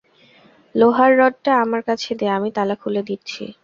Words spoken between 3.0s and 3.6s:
দিচ্ছি।